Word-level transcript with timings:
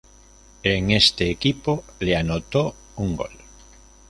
En 0.63 0.89
este 0.89 1.29
equipo 1.29 1.83
le 1.99 2.17
anotó 2.17 2.73
un 2.95 3.15
gol. 3.15 3.29